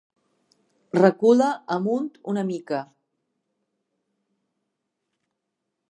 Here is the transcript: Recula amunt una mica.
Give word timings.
Recula 0.99 1.49
amunt 1.75 2.09
una 2.33 2.45
mica. 2.49 2.79